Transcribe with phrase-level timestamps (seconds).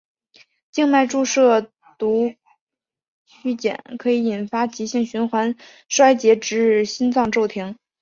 [0.71, 1.61] 静脉注射
[1.99, 2.33] 毒
[3.45, 5.55] 蕈碱可以引发急性循环
[5.89, 7.77] 衰竭至心脏骤停。